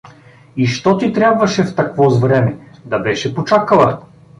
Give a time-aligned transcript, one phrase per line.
[0.55, 4.01] И що ти трябаше в таквоз време, да беше почакала.